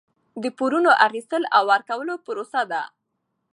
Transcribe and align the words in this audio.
د 0.43 0.45
پورونو 0.57 0.89
اخیستل 1.07 1.43
او 1.55 1.63
ورکول 1.71 2.09
پروسه 2.25 2.61
ده. 2.71 2.81